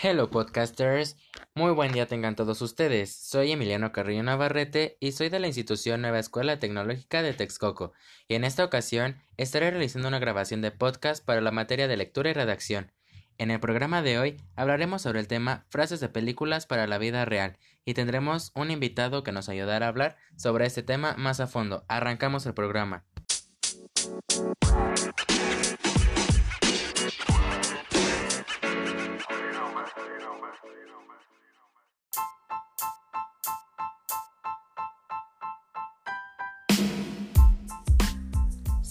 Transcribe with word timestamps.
Hello 0.00 0.30
podcasters, 0.30 1.16
muy 1.56 1.72
buen 1.72 1.90
día 1.90 2.06
tengan 2.06 2.36
todos 2.36 2.62
ustedes. 2.62 3.12
Soy 3.12 3.50
Emiliano 3.50 3.90
Carrillo 3.90 4.22
Navarrete 4.22 4.96
y 5.00 5.10
soy 5.10 5.28
de 5.28 5.40
la 5.40 5.48
institución 5.48 6.02
Nueva 6.02 6.20
Escuela 6.20 6.60
Tecnológica 6.60 7.20
de 7.20 7.34
Texcoco. 7.34 7.92
Y 8.28 8.36
en 8.36 8.44
esta 8.44 8.64
ocasión 8.64 9.16
estaré 9.36 9.72
realizando 9.72 10.06
una 10.06 10.20
grabación 10.20 10.62
de 10.62 10.70
podcast 10.70 11.24
para 11.24 11.40
la 11.40 11.50
materia 11.50 11.88
de 11.88 11.96
lectura 11.96 12.30
y 12.30 12.32
redacción. 12.32 12.92
En 13.38 13.50
el 13.50 13.58
programa 13.58 14.00
de 14.02 14.20
hoy 14.20 14.36
hablaremos 14.54 15.02
sobre 15.02 15.18
el 15.18 15.26
tema 15.26 15.66
frases 15.68 15.98
de 15.98 16.08
películas 16.08 16.66
para 16.66 16.86
la 16.86 16.98
vida 16.98 17.24
real 17.24 17.58
y 17.84 17.94
tendremos 17.94 18.52
un 18.54 18.70
invitado 18.70 19.24
que 19.24 19.32
nos 19.32 19.48
ayudará 19.48 19.86
a 19.86 19.88
hablar 19.88 20.16
sobre 20.36 20.66
este 20.66 20.84
tema 20.84 21.14
más 21.18 21.40
a 21.40 21.48
fondo. 21.48 21.84
Arrancamos 21.88 22.46
el 22.46 22.54
programa. 22.54 23.04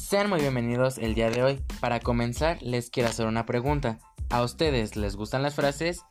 Sean 0.07 0.29
muy 0.29 0.39
bienvenidos 0.39 0.99
el 0.99 1.15
día 1.15 1.29
de 1.29 1.43
hoy. 1.43 1.59
Para 1.81 1.99
comenzar, 1.99 2.63
les 2.63 2.89
quiero 2.89 3.09
hacer 3.09 3.27
una 3.27 3.45
pregunta. 3.45 3.99
¿A 4.29 4.41
ustedes 4.41 4.95
les 4.95 5.17
gustan 5.17 5.43
las 5.43 5.53
frases? 5.53 6.05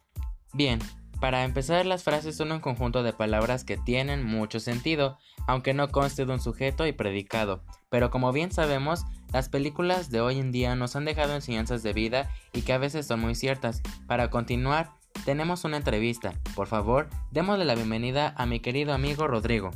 Bien, 0.52 0.80
para 1.18 1.45
empezar, 1.45 1.87
las 1.87 2.04
frases 2.04 2.37
son 2.37 2.52
un 2.52 2.60
conjunto 2.60 3.02
de 3.02 3.14
palabras 3.14 3.64
que 3.64 3.78
tienen 3.78 4.23
mucho 4.23 4.60
sentido, 4.60 5.16
aunque 5.46 5.73
no 5.73 5.88
conste 5.88 6.27
de 6.27 6.32
un 6.34 6.40
sujeto 6.40 6.87
y 6.87 6.92
predicado. 6.92 7.64
Pero 7.88 8.10
como 8.10 8.32
bien 8.32 8.52
sabemos, 8.52 9.06
las 9.32 9.48
películas 9.48 10.10
de 10.10 10.20
hoy 10.20 10.40
en 10.40 10.52
día 10.52 10.76
nos 10.76 10.95
han 10.95 11.06
dejado 11.06 11.34
enseñanzas 11.34 11.82
de 11.82 11.95
vida 11.95 12.30
y 12.52 12.60
que 12.60 12.74
a 12.74 12.78
veces 12.78 13.06
son 13.06 13.20
muy 13.20 13.34
ciertas. 13.34 13.80
Para 14.06 14.28
continuar, 14.28 14.90
tenemos 15.24 15.65
una 15.65 15.78
entrevista. 15.78 16.34
Por 16.54 16.66
favor, 16.66 17.09
démosle 17.30 17.65
la 17.65 17.74
bienvenida 17.74 18.34
a 18.37 18.45
mi 18.45 18.60
querido 18.60 18.93
amigo 18.93 19.26
Rodrigo. 19.26 19.71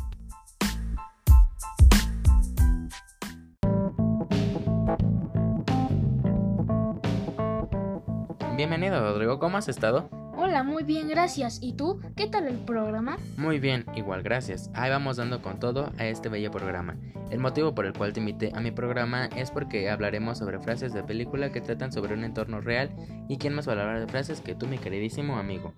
Bienvenido, 8.61 9.00
Rodrigo. 9.00 9.39
¿Cómo 9.39 9.56
has 9.56 9.70
estado? 9.70 10.11
Hola, 10.36 10.62
muy 10.62 10.83
bien, 10.83 11.08
gracias. 11.08 11.61
¿Y 11.62 11.72
tú? 11.72 11.98
¿Qué 12.14 12.27
tal 12.27 12.47
el 12.47 12.58
programa? 12.58 13.17
Muy 13.39 13.58
bien, 13.58 13.86
igual, 13.97 14.22
gracias. 14.22 14.70
Ahí 14.75 14.91
vamos 14.91 15.17
dando 15.17 15.41
con 15.41 15.58
todo 15.58 15.91
a 15.97 16.05
este 16.05 16.28
bello 16.28 16.50
programa. 16.50 16.94
El 17.30 17.39
motivo 17.39 17.75
por 17.75 17.86
el 17.86 17.94
cual 17.94 18.12
te 18.12 18.20
invité 18.20 18.52
a 18.55 18.61
mi 18.61 18.70
programa 18.70 19.30
es 19.34 19.50
porque 19.50 19.89
hablaremos 19.89 20.36
sobre 20.36 20.58
frases 20.58 20.92
de 20.92 21.02
película 21.02 21.50
que 21.52 21.62
tratan 21.62 21.91
sobre 21.91 22.12
un 22.12 22.22
entorno 22.22 22.61
real 22.61 22.91
y 23.30 23.39
quién 23.39 23.55
más 23.55 23.67
va 23.67 23.72
a 23.72 23.80
hablar 23.80 24.00
de 24.00 24.08
frases 24.08 24.42
que 24.42 24.55
tú, 24.55 24.67
mi 24.67 24.77
queridísimo 24.77 25.39
amigo. 25.39 25.72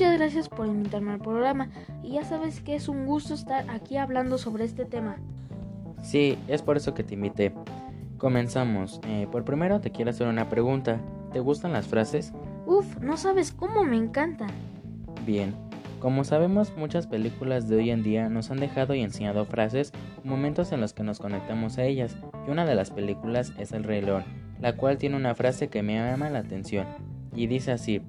Muchas 0.00 0.18
gracias 0.18 0.48
por 0.48 0.66
invitarme 0.66 1.12
al 1.12 1.18
programa 1.18 1.68
y 2.02 2.12
ya 2.12 2.24
sabes 2.24 2.62
que 2.62 2.74
es 2.74 2.88
un 2.88 3.04
gusto 3.04 3.34
estar 3.34 3.68
aquí 3.68 3.98
hablando 3.98 4.38
sobre 4.38 4.64
este 4.64 4.86
tema. 4.86 5.18
Sí, 6.02 6.38
es 6.48 6.62
por 6.62 6.78
eso 6.78 6.94
que 6.94 7.04
te 7.04 7.12
invité. 7.12 7.52
Comenzamos. 8.16 8.98
Eh, 9.06 9.28
por 9.30 9.44
primero 9.44 9.82
te 9.82 9.90
quiero 9.90 10.10
hacer 10.10 10.26
una 10.26 10.48
pregunta. 10.48 10.98
¿Te 11.34 11.40
gustan 11.40 11.74
las 11.74 11.86
frases? 11.86 12.32
Uf, 12.64 12.98
no 13.02 13.18
sabes 13.18 13.52
cómo 13.52 13.84
me 13.84 13.98
encantan. 13.98 14.48
Bien. 15.26 15.54
Como 15.98 16.24
sabemos, 16.24 16.74
muchas 16.78 17.06
películas 17.06 17.68
de 17.68 17.76
hoy 17.76 17.90
en 17.90 18.02
día 18.02 18.30
nos 18.30 18.50
han 18.50 18.60
dejado 18.60 18.94
y 18.94 19.02
enseñado 19.02 19.44
frases 19.44 19.92
momentos 20.24 20.72
en 20.72 20.80
los 20.80 20.94
que 20.94 21.02
nos 21.02 21.18
conectamos 21.18 21.76
a 21.76 21.84
ellas, 21.84 22.16
y 22.48 22.50
una 22.50 22.64
de 22.64 22.74
las 22.74 22.90
películas 22.90 23.52
es 23.58 23.72
El 23.72 23.84
Rey 23.84 24.00
León, 24.00 24.24
la 24.62 24.78
cual 24.78 24.96
tiene 24.96 25.16
una 25.16 25.34
frase 25.34 25.68
que 25.68 25.82
me 25.82 25.96
llama 25.96 26.30
la 26.30 26.38
atención, 26.38 26.86
y 27.34 27.48
dice 27.48 27.72
así, 27.72 28.00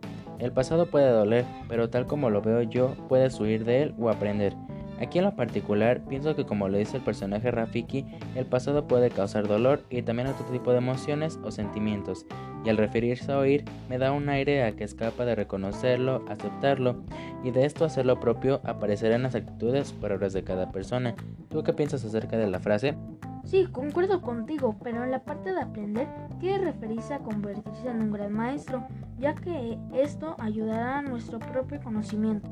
el 0.41 0.51
pasado 0.51 0.87
puede 0.87 1.09
doler, 1.09 1.45
pero 1.69 1.89
tal 1.89 2.07
como 2.07 2.31
lo 2.31 2.41
veo 2.41 2.63
yo, 2.63 2.95
puedes 3.07 3.39
huir 3.39 3.63
de 3.63 3.83
él 3.83 3.93
o 3.99 4.09
aprender. 4.09 4.55
Aquí 4.99 5.19
en 5.19 5.25
lo 5.25 5.35
particular, 5.35 6.01
pienso 6.07 6.35
que 6.35 6.45
como 6.45 6.67
lo 6.67 6.77
dice 6.77 6.97
el 6.97 7.03
personaje 7.03 7.49
Rafiki, 7.49 8.05
el 8.35 8.45
pasado 8.45 8.87
puede 8.87 9.09
causar 9.09 9.47
dolor 9.47 9.81
y 9.89 10.01
también 10.01 10.27
otro 10.27 10.45
tipo 10.47 10.71
de 10.71 10.79
emociones 10.79 11.39
o 11.43 11.51
sentimientos, 11.51 12.25
y 12.65 12.69
al 12.69 12.77
referirse 12.77 13.31
a 13.31 13.37
oír, 13.37 13.65
me 13.89 13.97
da 13.97 14.11
un 14.11 14.29
aire 14.29 14.63
a 14.63 14.75
que 14.75 14.83
escapa 14.83 15.25
de 15.25 15.35
reconocerlo, 15.35 16.23
aceptarlo, 16.27 17.03
y 17.43 17.51
de 17.51 17.65
esto 17.65 17.85
hacer 17.85 18.05
lo 18.05 18.19
propio 18.19 18.61
aparecerán 18.63 19.23
las 19.23 19.35
actitudes 19.35 19.87
superiores 19.87 20.33
de 20.33 20.43
cada 20.43 20.71
persona. 20.71 21.15
¿Tú 21.49 21.63
qué 21.63 21.73
piensas 21.73 22.03
acerca 22.03 22.37
de 22.37 22.47
la 22.47 22.59
frase? 22.59 22.95
Sí, 23.43 23.67
concuerdo 23.71 24.21
contigo, 24.21 24.77
pero 24.83 25.03
en 25.03 25.11
la 25.11 25.23
parte 25.23 25.53
de 25.53 25.61
aprender 25.61 26.07
quiere 26.39 26.63
referirse 26.65 27.13
a 27.13 27.19
convertirse 27.19 27.89
en 27.89 28.01
un 28.01 28.11
gran 28.11 28.33
maestro, 28.33 28.87
ya 29.19 29.35
que 29.35 29.77
esto 29.93 30.35
ayudará 30.39 30.99
a 30.99 31.01
nuestro 31.01 31.39
propio 31.39 31.81
conocimiento. 31.81 32.47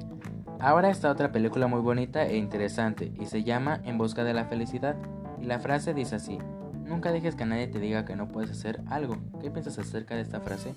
Ahora 0.60 0.90
está 0.90 1.10
otra 1.10 1.32
película 1.32 1.68
muy 1.68 1.80
bonita 1.80 2.26
e 2.26 2.36
interesante 2.36 3.14
y 3.18 3.28
se 3.28 3.44
llama 3.44 3.80
En 3.86 3.98
busca 3.98 4.24
de 4.24 4.34
la 4.34 4.46
felicidad. 4.46 4.98
Y 5.40 5.46
la 5.46 5.60
frase 5.60 5.94
dice 5.94 6.16
así, 6.16 6.38
nunca 6.84 7.14
dejes 7.14 7.36
que 7.36 7.46
nadie 7.46 7.68
te 7.68 7.80
diga 7.80 8.04
que 8.04 8.18
no 8.18 8.28
puedes 8.28 8.52
hacer 8.52 8.82
algo. 8.88 9.16
¿Qué 9.40 9.52
piensas 9.52 9.80
acerca 9.80 10.16
de 10.16 10.22
esta 10.22 10.42
frase? 10.42 10.74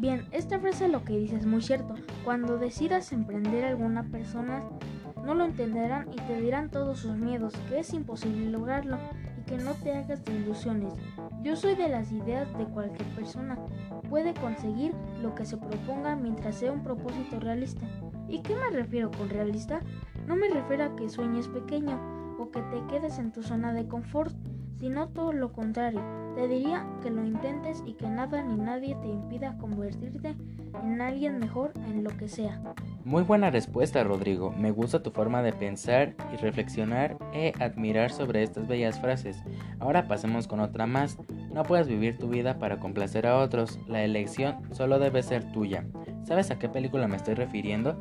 Bien, 0.00 0.24
esta 0.30 0.58
frase 0.58 0.88
lo 0.88 1.04
que 1.04 1.18
dice 1.18 1.36
es 1.36 1.44
muy 1.44 1.60
cierto. 1.60 1.94
Cuando 2.24 2.56
decidas 2.56 3.12
emprender 3.12 3.66
alguna 3.66 4.04
persona, 4.04 4.62
no 5.24 5.34
lo 5.34 5.44
entenderán 5.44 6.08
y 6.12 6.16
te 6.16 6.40
dirán 6.40 6.70
todos 6.70 7.00
sus 7.00 7.16
miedos, 7.16 7.54
que 7.68 7.80
es 7.80 7.92
imposible 7.92 8.50
lograrlo 8.50 8.98
y 9.38 9.42
que 9.42 9.58
no 9.58 9.74
te 9.74 9.94
hagas 9.94 10.22
ilusiones. 10.28 10.94
Yo 11.42 11.56
soy 11.56 11.74
de 11.74 11.88
las 11.88 12.12
ideas 12.12 12.46
de 12.58 12.64
cualquier 12.64 13.08
persona 13.10 13.58
puede 14.10 14.34
conseguir 14.34 14.92
lo 15.22 15.34
que 15.34 15.46
se 15.46 15.56
proponga 15.56 16.16
mientras 16.16 16.56
sea 16.56 16.72
un 16.72 16.82
propósito 16.82 17.38
realista. 17.38 17.86
¿Y 18.28 18.42
qué 18.42 18.54
me 18.54 18.70
refiero 18.70 19.10
con 19.10 19.28
realista? 19.30 19.80
No 20.26 20.36
me 20.36 20.48
refiero 20.50 20.84
a 20.84 20.96
que 20.96 21.08
sueñes 21.08 21.48
pequeño 21.48 21.98
o 22.38 22.50
que 22.50 22.60
te 22.62 22.84
quedes 22.88 23.18
en 23.18 23.32
tu 23.32 23.42
zona 23.42 23.72
de 23.72 23.86
confort, 23.86 24.34
sino 24.80 25.08
todo 25.08 25.32
lo 25.32 25.52
contrario. 25.52 26.00
Te 26.34 26.48
diría 26.48 26.86
que 27.02 27.10
lo 27.10 27.24
intentes 27.24 27.82
y 27.86 27.94
que 27.94 28.08
nada 28.08 28.42
ni 28.42 28.56
nadie 28.56 28.96
te 28.96 29.08
impida 29.08 29.58
convertirte 29.58 30.36
en 30.82 31.00
alguien 31.00 31.38
mejor 31.38 31.72
en 31.88 32.02
lo 32.04 32.16
que 32.16 32.28
sea. 32.28 32.60
Muy 33.04 33.22
buena 33.22 33.50
respuesta, 33.50 34.04
Rodrigo. 34.04 34.52
Me 34.52 34.72
gusta 34.72 35.02
tu 35.02 35.10
forma 35.10 35.42
de 35.42 35.54
pensar 35.54 36.14
y 36.34 36.36
reflexionar 36.36 37.16
e 37.32 37.54
admirar 37.58 38.10
sobre 38.10 38.42
estas 38.42 38.68
bellas 38.68 39.00
frases. 39.00 39.42
Ahora 39.78 40.06
pasemos 40.06 40.46
con 40.46 40.60
otra 40.60 40.86
más. 40.86 41.16
No 41.50 41.62
puedes 41.62 41.88
vivir 41.88 42.18
tu 42.18 42.28
vida 42.28 42.58
para 42.58 42.78
complacer 42.78 43.26
a 43.26 43.38
otros. 43.38 43.78
La 43.88 44.04
elección 44.04 44.56
solo 44.72 44.98
debe 44.98 45.22
ser 45.22 45.50
tuya. 45.50 45.86
¿Sabes 46.24 46.50
a 46.50 46.58
qué 46.58 46.68
película 46.68 47.08
me 47.08 47.16
estoy 47.16 47.34
refiriendo? 47.34 47.94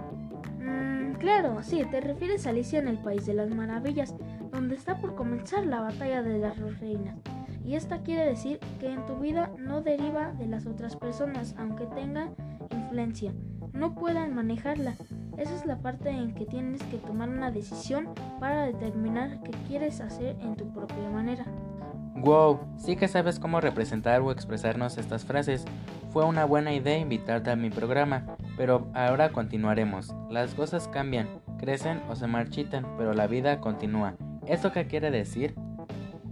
Mm, 0.59 1.13
claro, 1.13 1.63
sí, 1.63 1.81
te 1.89 2.01
refieres 2.01 2.45
a 2.45 2.49
Alicia 2.49 2.79
en 2.79 2.89
el 2.89 2.97
País 2.97 3.25
de 3.25 3.35
las 3.35 3.49
Maravillas, 3.49 4.13
donde 4.51 4.75
está 4.75 4.97
por 4.97 5.15
comenzar 5.15 5.65
la 5.65 5.79
batalla 5.79 6.21
de 6.21 6.39
las 6.39 6.59
reinas. 6.79 7.17
Y 7.63 7.75
esta 7.75 8.01
quiere 8.01 8.25
decir 8.25 8.59
que 8.81 8.91
en 8.91 9.05
tu 9.05 9.15
vida 9.15 9.49
no 9.57 9.81
deriva 9.81 10.33
de 10.33 10.47
las 10.47 10.65
otras 10.65 10.97
personas, 10.97 11.55
aunque 11.57 11.85
tengan 11.85 12.35
influencia, 12.71 13.33
no 13.73 13.95
puedan 13.95 14.35
manejarla. 14.35 14.95
Esa 15.37 15.55
es 15.55 15.65
la 15.65 15.77
parte 15.77 16.09
en 16.09 16.33
que 16.33 16.45
tienes 16.45 16.81
que 16.83 16.97
tomar 16.97 17.29
una 17.29 17.51
decisión 17.51 18.09
para 18.39 18.65
determinar 18.65 19.41
qué 19.43 19.51
quieres 19.67 20.01
hacer 20.01 20.35
en 20.41 20.55
tu 20.55 20.71
propia 20.73 21.09
manera. 21.09 21.45
Wow, 22.15 22.59
sí 22.77 22.97
que 22.97 23.07
sabes 23.07 23.39
cómo 23.39 23.61
representar 23.61 24.21
o 24.21 24.31
expresarnos 24.31 24.97
estas 24.97 25.23
frases. 25.23 25.63
Fue 26.09 26.25
una 26.25 26.43
buena 26.43 26.73
idea 26.73 26.97
invitarte 26.97 27.51
a 27.51 27.55
mi 27.55 27.69
programa, 27.69 28.35
pero 28.57 28.89
ahora 28.93 29.29
continuaremos. 29.31 30.13
Las 30.29 30.53
cosas 30.53 30.89
cambian, 30.89 31.29
crecen 31.57 32.01
o 32.09 32.15
se 32.15 32.27
marchitan, 32.27 32.85
pero 32.97 33.13
la 33.13 33.27
vida 33.27 33.61
continúa. 33.61 34.15
¿Esto 34.47 34.73
qué 34.73 34.87
quiere 34.87 35.11
decir? 35.11 35.55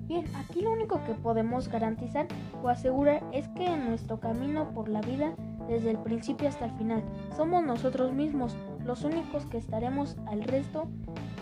Bien, 0.07 0.25
aquí 0.35 0.61
lo 0.61 0.71
único 0.71 1.03
que 1.05 1.13
podemos 1.13 1.67
garantizar 1.67 2.27
o 2.63 2.69
asegurar 2.69 3.23
es 3.33 3.47
que 3.49 3.65
en 3.65 3.89
nuestro 3.89 4.19
camino 4.19 4.71
por 4.71 4.89
la 4.89 5.01
vida, 5.01 5.35
desde 5.67 5.91
el 5.91 5.97
principio 5.99 6.47
hasta 6.47 6.65
el 6.65 6.71
final, 6.71 7.03
somos 7.35 7.63
nosotros 7.63 8.13
mismos 8.13 8.55
los 8.85 9.03
únicos 9.03 9.45
que 9.45 9.57
estaremos 9.57 10.17
al 10.27 10.43
resto. 10.43 10.87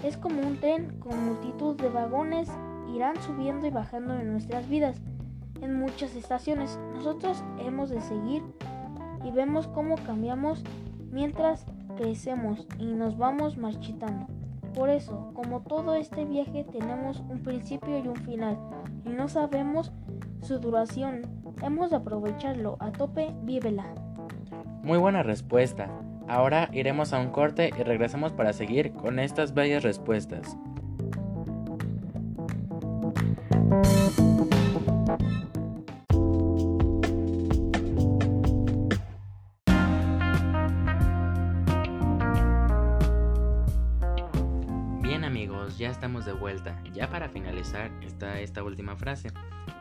Es 0.03 0.17
como 0.17 0.41
un 0.41 0.57
tren 0.57 0.99
con 0.99 1.25
multitud 1.25 1.75
de 1.75 1.89
vagones, 1.89 2.49
irán 2.93 3.15
subiendo 3.21 3.67
y 3.67 3.69
bajando 3.69 4.15
en 4.15 4.31
nuestras 4.31 4.67
vidas. 4.67 5.01
En 5.61 5.79
muchas 5.79 6.15
estaciones 6.15 6.79
nosotros 6.93 7.43
hemos 7.59 7.89
de 7.89 8.01
seguir 8.01 8.43
y 9.23 9.31
vemos 9.31 9.67
cómo 9.67 9.95
cambiamos 9.95 10.63
mientras 11.11 11.65
crecemos 11.95 12.67
y 12.77 12.85
nos 12.85 13.17
vamos 13.17 13.57
marchitando. 13.57 14.27
Por 14.73 14.89
eso, 14.89 15.31
como 15.33 15.61
todo 15.61 15.95
este 15.95 16.25
viaje 16.25 16.65
tenemos 16.65 17.21
un 17.29 17.41
principio 17.41 17.97
y 17.97 18.07
un 18.09 18.17
final, 18.17 18.57
y 19.05 19.09
no 19.09 19.29
sabemos 19.29 19.93
su 20.41 20.59
duración, 20.59 21.21
hemos 21.61 21.91
de 21.91 21.95
aprovecharlo 21.95 22.75
a 22.79 22.91
tope, 22.91 23.33
vívela. 23.43 23.85
Muy 24.85 24.99
buena 24.99 25.23
respuesta. 25.23 25.89
Ahora 26.27 26.69
iremos 26.71 27.11
a 27.11 27.19
un 27.19 27.31
corte 27.31 27.71
y 27.75 27.81
regresamos 27.81 28.33
para 28.33 28.53
seguir 28.53 28.93
con 28.93 29.17
estas 29.17 29.55
bellas 29.55 29.81
respuestas. 29.81 30.55
Bien 45.01 45.23
amigos, 45.23 45.79
ya 45.79 45.89
estamos 45.89 46.27
de 46.27 46.33
vuelta. 46.33 46.79
Ya 46.93 47.09
para 47.09 47.27
finalizar 47.27 47.89
está 48.03 48.39
esta 48.39 48.63
última 48.63 48.95
frase. 48.95 49.29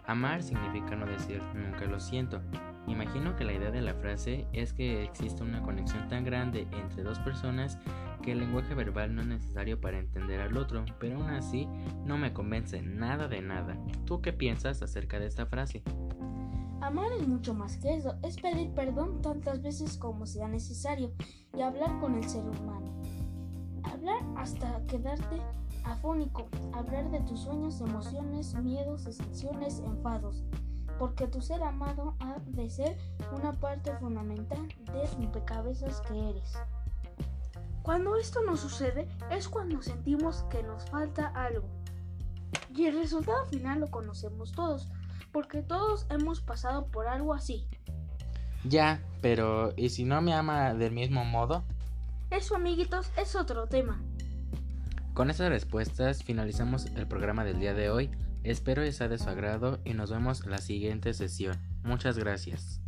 Amar 0.06 0.42
significa 0.42 0.96
no 0.96 1.04
decir 1.04 1.42
nunca 1.54 1.84
lo 1.84 2.00
siento, 2.00 2.40
Imagino 2.86 3.34
que 3.34 3.44
la 3.44 3.54
idea 3.54 3.70
de 3.70 3.80
la 3.80 3.94
frase 3.94 4.46
es 4.52 4.72
que 4.72 5.04
existe 5.04 5.42
una 5.42 5.62
conexión 5.62 6.08
tan 6.08 6.24
grande 6.24 6.66
entre 6.72 7.02
dos 7.02 7.18
personas 7.20 7.78
que 8.22 8.32
el 8.32 8.40
lenguaje 8.40 8.74
verbal 8.74 9.14
no 9.14 9.22
es 9.22 9.28
necesario 9.28 9.80
para 9.80 9.98
entender 9.98 10.40
al 10.40 10.56
otro, 10.56 10.84
pero 10.98 11.16
aún 11.16 11.30
así 11.30 11.66
no 12.04 12.18
me 12.18 12.32
convence 12.32 12.82
nada 12.82 13.28
de 13.28 13.40
nada. 13.40 13.76
¿Tú 14.04 14.20
qué 14.20 14.32
piensas 14.32 14.82
acerca 14.82 15.18
de 15.18 15.26
esta 15.26 15.46
frase? 15.46 15.82
Amar 16.80 17.12
es 17.18 17.26
mucho 17.26 17.54
más 17.54 17.78
que 17.78 17.94
eso, 17.94 18.14
es 18.22 18.36
pedir 18.36 18.70
perdón 18.72 19.22
tantas 19.22 19.62
veces 19.62 19.96
como 19.96 20.26
sea 20.26 20.48
necesario 20.48 21.12
y 21.56 21.62
hablar 21.62 21.98
con 22.00 22.14
el 22.16 22.28
ser 22.28 22.42
humano. 22.42 23.02
Hablar 23.84 24.22
hasta 24.36 24.84
quedarte 24.86 25.40
afónico, 25.84 26.48
hablar 26.72 27.10
de 27.10 27.20
tus 27.20 27.40
sueños, 27.40 27.80
emociones, 27.80 28.54
miedos, 28.56 29.04
decepciones, 29.04 29.80
enfados, 29.80 30.44
porque 30.98 31.26
tu 31.26 31.40
ser 31.40 31.62
amado 31.62 32.14
ha 32.20 32.38
de 32.46 32.70
ser 32.70 32.96
una 33.32 33.52
parte 33.52 33.92
fundamental 33.98 34.68
de 34.92 35.06
rompecabezas 35.06 36.00
que 36.02 36.30
eres. 36.30 36.58
Cuando 37.82 38.16
esto 38.16 38.40
no 38.44 38.56
sucede 38.56 39.08
es 39.30 39.48
cuando 39.48 39.82
sentimos 39.82 40.44
que 40.50 40.62
nos 40.62 40.84
falta 40.86 41.28
algo. 41.28 41.68
Y 42.74 42.86
el 42.86 42.98
resultado 42.98 43.44
final 43.46 43.80
lo 43.80 43.90
conocemos 43.90 44.52
todos, 44.52 44.88
porque 45.32 45.62
todos 45.62 46.06
hemos 46.10 46.40
pasado 46.40 46.86
por 46.86 47.06
algo 47.06 47.34
así. 47.34 47.68
Ya, 48.64 49.02
pero 49.20 49.74
¿y 49.76 49.90
si 49.90 50.04
no 50.04 50.22
me 50.22 50.32
ama 50.32 50.72
del 50.74 50.92
mismo 50.92 51.24
modo? 51.24 51.64
Eso, 52.30 52.56
amiguitos, 52.56 53.10
es 53.18 53.36
otro 53.36 53.66
tema. 53.66 54.00
Con 55.12 55.30
estas 55.30 55.50
respuestas 55.50 56.24
finalizamos 56.24 56.86
el 56.86 57.06
programa 57.06 57.44
del 57.44 57.60
día 57.60 57.74
de 57.74 57.90
hoy. 57.90 58.10
Espero 58.44 58.82
que 58.82 58.92
sea 58.92 59.08
de 59.08 59.18
su 59.18 59.28
agrado 59.28 59.80
y 59.84 59.94
nos 59.94 60.10
vemos 60.10 60.44
en 60.44 60.50
la 60.50 60.58
siguiente 60.58 61.14
sesión. 61.14 61.56
Muchas 61.82 62.18
gracias. 62.18 62.80